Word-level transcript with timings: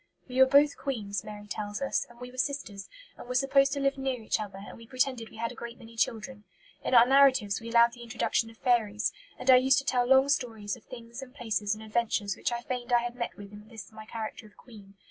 "We 0.27 0.39
were 0.39 0.47
both 0.47 0.77
queens," 0.79 1.23
Mary 1.23 1.45
tells 1.45 1.79
us, 1.79 2.07
"and 2.09 2.19
we 2.19 2.31
were 2.31 2.37
sisters, 2.39 2.89
and 3.19 3.27
were 3.27 3.35
supposed 3.35 3.71
to 3.73 3.79
live 3.79 3.99
near 3.99 4.19
each 4.19 4.39
other, 4.39 4.57
and 4.67 4.75
we 4.75 4.87
pretended 4.87 5.29
we 5.29 5.37
had 5.37 5.51
a 5.51 5.53
great 5.53 5.77
many 5.77 5.95
children. 5.95 6.43
In 6.83 6.95
our 6.95 7.05
narratives 7.05 7.61
we 7.61 7.69
allowed 7.69 7.91
the 7.93 8.01
introduction 8.01 8.49
of 8.49 8.57
fairies, 8.57 9.13
and 9.37 9.51
I 9.51 9.57
used 9.57 9.77
to 9.77 9.85
tell 9.85 10.07
long 10.07 10.27
stories 10.29 10.75
of 10.75 10.85
things 10.85 11.21
and 11.21 11.35
places 11.35 11.75
and 11.75 11.83
adventures 11.83 12.35
which 12.35 12.51
I 12.51 12.61
feigned 12.61 12.91
I 12.91 13.03
had 13.03 13.13
met 13.15 13.37
with 13.37 13.53
in 13.53 13.67
this 13.67 13.91
my 13.91 14.07
character 14.07 14.47
of 14.47 14.57
queen. 14.57 14.95